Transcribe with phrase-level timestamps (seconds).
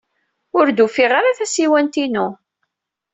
[0.57, 2.27] Ur d-ufiɣ ara tasiwant-inu.